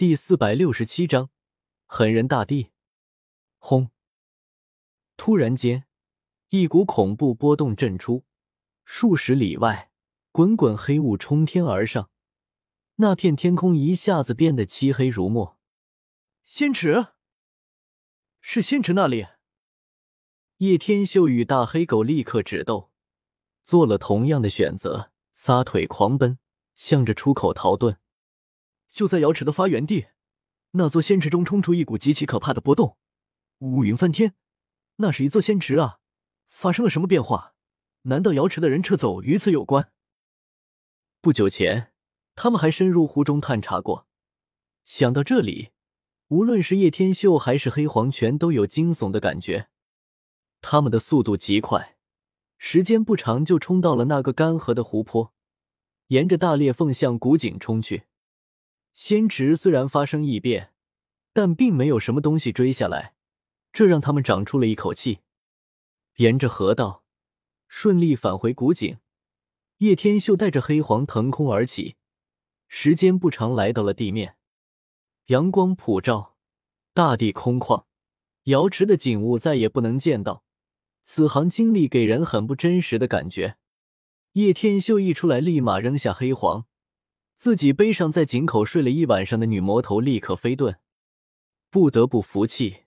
[0.00, 1.28] 第四百六十七章
[1.84, 2.70] 狠人大帝。
[3.58, 3.90] 轰！
[5.18, 5.84] 突然间，
[6.48, 8.24] 一股恐怖波动震出，
[8.86, 9.90] 数十里外，
[10.32, 12.08] 滚滚黑雾冲天而上，
[12.94, 15.58] 那片天空一下子变得漆黑如墨。
[16.44, 17.08] 仙池，
[18.40, 19.26] 是仙池那里？
[20.56, 22.90] 叶天秀与大黑狗立刻止斗，
[23.62, 26.38] 做了同样的选择，撒腿狂奔，
[26.74, 27.98] 向着出口逃遁。
[28.90, 30.08] 就在瑶池的发源地，
[30.72, 32.98] 那座仙池中冲出一股极其可怕的波动，
[33.58, 34.34] 乌云翻天。
[34.96, 36.00] 那是一座仙池啊！
[36.48, 37.54] 发生了什么变化？
[38.02, 39.92] 难道瑶池的人撤走与此有关？
[41.20, 41.92] 不久前，
[42.34, 44.06] 他们还深入湖中探查过。
[44.84, 45.70] 想到这里，
[46.28, 49.68] 无论是叶天秀还是黑黄泉都有惊悚的感觉。
[50.60, 51.96] 他们的速度极快，
[52.58, 55.32] 时间不长就冲到了那个干涸的湖泊，
[56.08, 58.04] 沿着大裂缝向古井冲去。
[58.92, 60.72] 仙池虽然发生异变，
[61.32, 63.14] 但并没有什么东西追下来，
[63.72, 65.20] 这让他们长出了一口气。
[66.16, 67.04] 沿着河道
[67.68, 68.98] 顺利返回古井，
[69.78, 71.96] 叶天秀带着黑黄腾空而起，
[72.68, 74.36] 时间不长来到了地面。
[75.26, 76.36] 阳光普照，
[76.92, 77.84] 大地空旷，
[78.44, 80.44] 瑶池的景物再也不能见到。
[81.02, 83.56] 此行经历给人很不真实的感觉。
[84.32, 86.66] 叶天秀一出来，立马扔下黑黄。
[87.40, 90.76] 自己背上在井口睡了一晚上的女魔头立刻飞遁，
[91.70, 92.82] 不得不服气，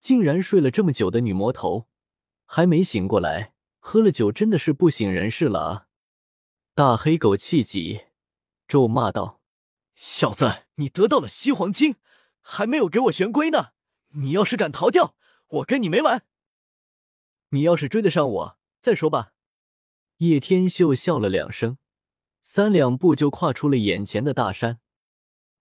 [0.00, 1.86] 竟然睡了这么久的女魔头
[2.46, 5.86] 还没醒过来，喝了酒真的是不省人事了啊！
[6.74, 8.06] 大黑狗气急，
[8.66, 9.42] 咒骂道
[9.94, 11.96] ：“小子，你得到了西黄金，
[12.40, 13.72] 还没有给我玄龟呢！
[14.12, 15.14] 你要是敢逃掉，
[15.48, 16.24] 我跟你没完！
[17.50, 19.34] 你要是追得上我，再说吧。”
[20.24, 21.76] 叶天秀笑了两声。
[22.46, 24.78] 三两步就跨出了眼前的大山，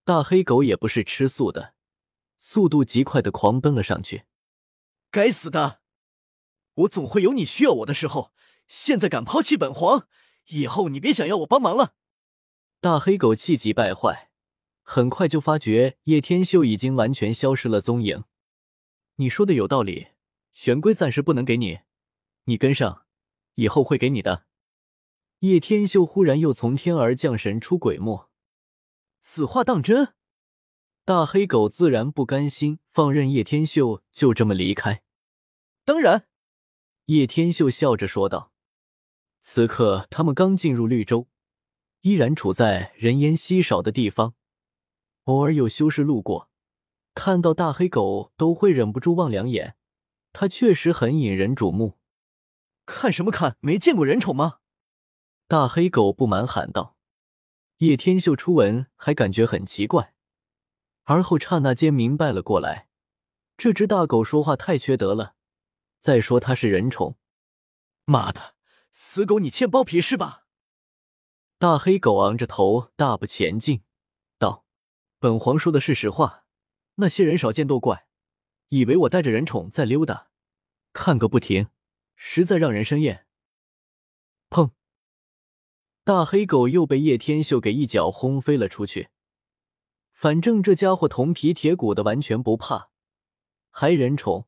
[0.04, 1.76] 大黑狗也不是吃素的，
[2.38, 4.26] 速度极快的狂奔了上去。
[5.10, 5.80] 该死的，
[6.74, 8.34] 我总会有你需要我的时候，
[8.68, 10.10] 现在敢抛弃本皇，
[10.48, 11.96] 以后你别想要我帮忙了。
[12.82, 14.30] 大黑狗气急败坏，
[14.82, 18.26] 很快就发觉叶天秀已经完全消失了踪影。
[19.16, 20.10] 你说的有道理，
[20.52, 21.80] 玄龟暂时不能给你，
[22.44, 23.06] 你跟上，
[23.56, 24.48] 以后会给你的。
[25.44, 28.30] 叶天秀忽然又从天而降，神出鬼没。
[29.20, 30.14] 此话当真？
[31.04, 35.04] 大黑狗自然不甘心放任叶天秀就这么离开。
[35.84, 36.30] 当然，
[37.08, 38.54] 叶天秀笑着说道。
[39.42, 41.28] 此刻他们刚进入绿洲，
[42.04, 44.36] 依然处在人烟稀少的地方。
[45.26, 46.50] 偶尔有修士路过，
[47.14, 49.76] 看到大黑狗都会忍不住望两眼。
[50.32, 52.00] 它确实很引人瞩目。
[52.86, 53.58] 看什么看？
[53.60, 54.60] 没见过人宠吗？
[55.54, 56.98] 大黑狗不满喊道
[57.78, 60.16] ：“叶天秀初闻还感觉很奇怪，
[61.04, 62.88] 而后刹那间明白了过来，
[63.56, 65.36] 这只大狗说话太缺德了。
[66.00, 67.20] 再说它是人宠，
[68.06, 68.56] 妈的，
[68.92, 70.48] 死狗，你欠包皮是吧？”
[71.60, 73.84] 大黑狗昂着头大步前进，
[74.40, 74.66] 道
[75.22, 76.46] ：“本皇说的是实话，
[76.96, 78.08] 那些人少见多怪，
[78.70, 80.32] 以为我带着人宠在溜达，
[80.94, 81.68] 看个不停，
[82.16, 83.28] 实在让人生厌。”
[84.50, 84.72] 砰！
[86.06, 89.08] 大黑狗又被叶天秀给一脚轰飞了出去。
[90.12, 92.90] 反正这家伙铜皮铁骨的，完全不怕，
[93.70, 94.46] 还人宠，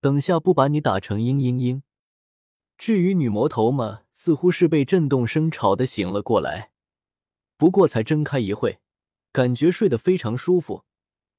[0.00, 1.82] 等下不把你打成嘤嘤嘤！
[2.78, 6.70] 至于女魔头嘛，似乎是被震动声吵得醒了过来，
[7.56, 8.80] 不过才睁开一会，
[9.32, 10.84] 感觉睡得非常舒服，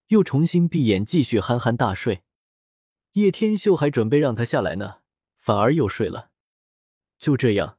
[0.07, 2.23] 又重新闭眼继续憨憨大睡。
[3.13, 4.97] 叶天秀还准备让他下来呢，
[5.37, 6.31] 反而又睡了。
[7.17, 7.77] 就这样。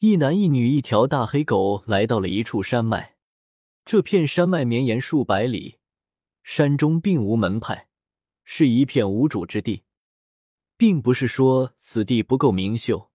[0.00, 3.16] 一男一女，一条大黑狗来到了一处山脉。
[3.84, 5.76] 这片山脉绵延数百里，
[6.42, 7.88] 山中并无门派，
[8.42, 9.82] 是一片无主之地。
[10.78, 13.10] 并不是说此地不够名秀，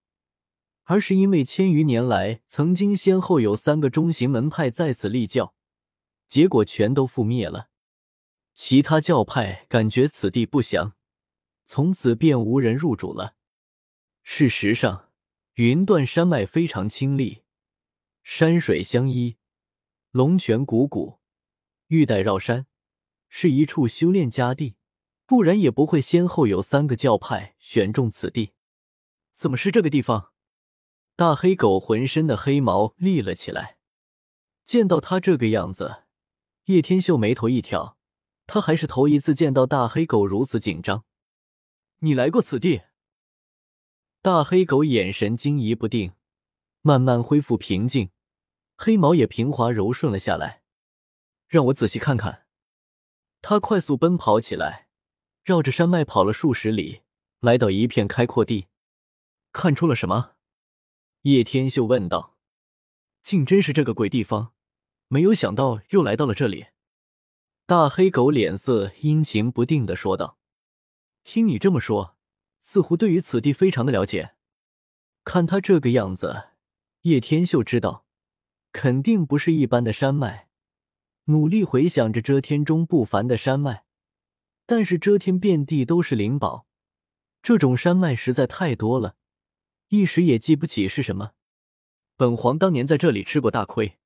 [0.84, 5.56] 而是因为千余年来曾经先后有三个中型门派在此立教，
[6.28, 7.70] 结果全都覆灭了。
[8.54, 10.94] 其他教派感觉此地不祥，
[11.66, 13.34] 从此便无人入主了。
[14.22, 15.05] 事实上。
[15.56, 17.44] 云断山脉非常清丽，
[18.24, 19.38] 山水相依，
[20.12, 21.20] 龙泉汩汩，
[21.88, 22.68] 玉带绕山，
[23.30, 24.76] 是一处修炼佳地。
[25.26, 28.52] 不然也不会先后有三个教派选中此地。
[29.32, 30.34] 怎么是这个地方？
[31.16, 33.78] 大黑狗浑身的黑毛立了起来。
[34.66, 36.04] 见到他这个样子，
[36.66, 37.98] 叶天秀眉头一挑，
[38.46, 41.06] 他还是头一次见到大黑狗如此紧张。
[42.00, 42.82] 你来过此地？
[44.26, 46.14] 大黑狗眼神惊疑不定，
[46.82, 48.10] 慢慢恢复平静，
[48.76, 50.64] 黑毛也平滑柔顺了下来。
[51.48, 52.48] 让我仔细看看，
[53.44, 54.88] 他快速奔跑起来，
[55.44, 57.02] 绕着山脉跑了数十里，
[57.40, 58.66] 来到一片开阔地。
[59.52, 60.32] 看出了什么？
[61.22, 62.36] 叶天秀问道。
[63.22, 64.54] 竟真是这个鬼地方，
[65.08, 66.66] 没有想到又来到了这里。
[67.68, 70.40] 大黑狗脸色阴晴不定的说道
[71.24, 72.15] ：“听你这么说，
[72.66, 74.34] 似乎对于此地非常的了解。
[75.24, 76.48] 看他这个样子，
[77.02, 78.08] 叶天秀知道，
[78.72, 80.50] 肯定不是一般的山脉。”
[81.26, 83.86] 努力回想着遮天中不凡的山脉，
[84.66, 86.66] 但是遮天遍地都是灵宝，
[87.44, 89.16] 这种山脉实在太多了，
[89.90, 91.34] 一时也记不起是什么。
[92.16, 94.00] 本皇当年在这里吃过大亏。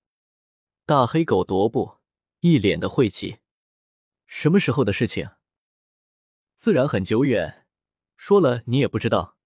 [0.86, 2.00] 大黑狗踱步，
[2.42, 3.40] 一脸的晦气。
[4.28, 5.30] 什么时候的事情？
[6.58, 7.59] 自然很久远，
[8.21, 9.38] 说了你也不知道。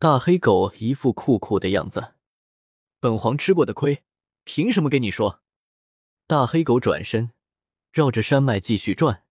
[0.00, 2.14] 大黑狗一副酷酷的样子。
[2.98, 4.02] 本皇吃过的亏，
[4.42, 5.40] 凭什么给你说？
[6.26, 7.30] 大黑狗转身，
[7.92, 9.22] 绕着山脉继续转。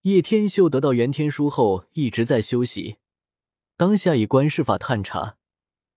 [0.00, 2.96] 叶天秀得到元天书后，一直在休息，
[3.76, 5.36] 当下以观世法探查，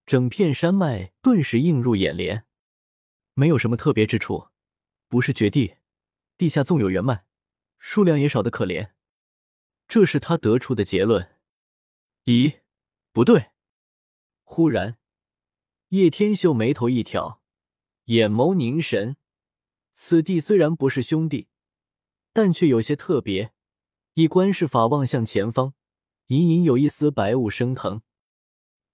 [0.06, 2.46] 整片山脉顿时映入眼帘，
[3.34, 4.50] 没有什么特别之处，
[5.08, 5.78] 不是绝地，
[6.38, 7.24] 地下纵有元脉，
[7.80, 8.92] 数量也少得可怜。
[9.88, 11.37] 这是他得出的结论。
[12.28, 12.60] 咦，
[13.14, 13.52] 不对！
[14.44, 14.98] 忽然，
[15.90, 17.42] 叶天秀眉头一挑，
[18.08, 19.16] 眼眸凝神。
[19.94, 21.48] 此地虽然不是兄弟，
[22.34, 23.54] 但却有些特别。
[24.16, 25.74] 以观世法望向前方，
[26.26, 28.02] 隐隐有一丝白雾升腾，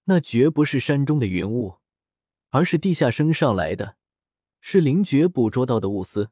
[0.04, 1.78] 那绝不是山中的云雾，
[2.50, 3.96] 而是地下升上来的，
[4.60, 6.30] 是灵觉捕捉到的雾丝。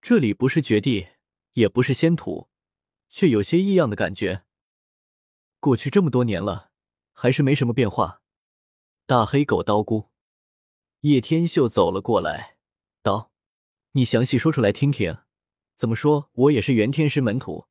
[0.00, 1.08] 这里不是绝地，
[1.54, 2.48] 也不是仙土，
[3.08, 4.43] 却有些异样的感觉。
[5.64, 6.72] 过去这么多年了，
[7.14, 8.20] 还是没什么变化。
[9.06, 10.08] 大黑狗叨咕，
[11.00, 12.58] 叶天秀走了过来，
[13.02, 13.32] 道。
[13.92, 15.20] 你详细说出来听听，
[15.74, 16.28] 怎么说？
[16.32, 17.64] 我也是元天师门徒，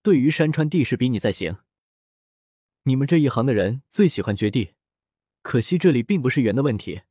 [0.00, 1.58] 对于山川地势比你在行。
[2.84, 4.72] 你们这一行的人最喜欢绝地，
[5.42, 7.02] 可惜这里并不是圆的问题。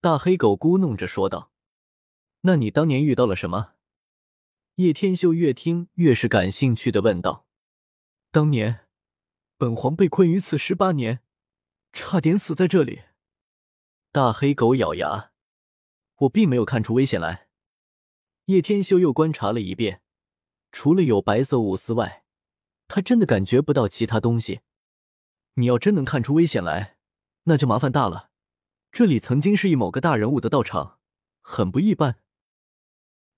[0.00, 1.52] 大黑狗咕哝着说道
[2.48, 3.74] ：“那你当年遇到了什么？”
[4.76, 7.46] 叶天秀越听越是感兴趣的问道
[8.32, 8.83] ：“当年，
[9.56, 11.20] 本皇被困于此十八年，
[11.92, 13.02] 差点死在这里。”
[14.12, 15.32] 大黑狗咬牙
[16.20, 17.48] ：“我并没有看出危险来。”
[18.46, 20.02] 叶天修又观察了一遍，
[20.70, 22.24] 除了有白色雾丝外，
[22.86, 24.60] 他真的感觉不到其他东西。
[25.54, 26.98] 你要真能看出危险来，
[27.44, 28.30] 那就麻烦大了。
[28.92, 30.98] 这里曾经是一某个大人物的道场，
[31.40, 32.18] 很不一般。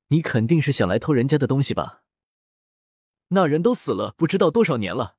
[0.09, 2.03] 你肯定是想来偷人家的东西吧？
[3.29, 5.16] 那人都死了不知道多少年了，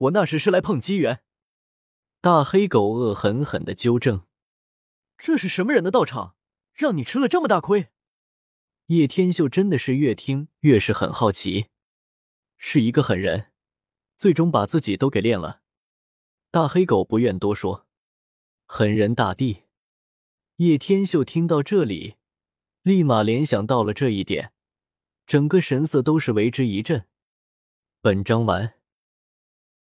[0.00, 1.22] 我那时是来碰机缘。
[2.22, 4.26] 大黑狗恶狠狠的纠正
[5.18, 6.36] ：“这是什么人的道场，
[6.72, 7.88] 让你吃了这么大亏？”
[8.86, 11.66] 叶天秀真的是越听越是很好奇，
[12.56, 13.52] 是一个狠人，
[14.16, 15.60] 最终把自己都给练了。
[16.50, 17.86] 大黑狗不愿多说，
[18.66, 19.64] 狠人大帝。
[20.56, 22.16] 叶天秀听到这里，
[22.82, 24.52] 立马联想到了这一点，
[25.26, 27.06] 整个神色都是为之一振。
[28.00, 28.79] 本章完。